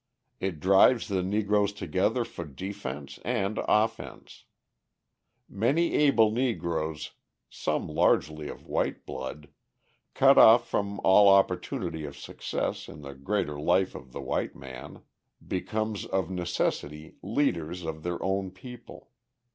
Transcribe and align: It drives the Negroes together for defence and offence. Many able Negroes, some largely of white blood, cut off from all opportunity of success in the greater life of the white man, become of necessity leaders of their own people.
It 0.39 0.59
drives 0.59 1.07
the 1.09 1.21
Negroes 1.21 1.71
together 1.71 2.25
for 2.25 2.43
defence 2.43 3.19
and 3.23 3.59
offence. 3.67 4.45
Many 5.47 5.93
able 5.93 6.31
Negroes, 6.31 7.11
some 7.51 7.87
largely 7.87 8.49
of 8.49 8.65
white 8.65 9.05
blood, 9.05 9.49
cut 10.15 10.39
off 10.39 10.67
from 10.67 10.99
all 11.03 11.29
opportunity 11.29 12.03
of 12.05 12.17
success 12.17 12.87
in 12.89 13.01
the 13.03 13.13
greater 13.13 13.59
life 13.59 13.93
of 13.93 14.11
the 14.11 14.21
white 14.21 14.55
man, 14.55 15.03
become 15.47 15.95
of 16.11 16.31
necessity 16.31 17.17
leaders 17.21 17.83
of 17.85 18.01
their 18.01 18.17
own 18.23 18.49
people. 18.49 19.11